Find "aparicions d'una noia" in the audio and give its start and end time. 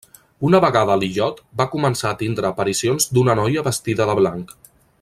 2.49-3.65